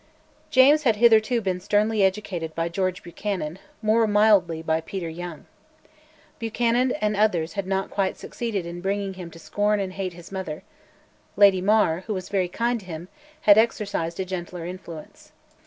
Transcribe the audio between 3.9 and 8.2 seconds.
mildly by Peter Young. Buchanan and others had not quite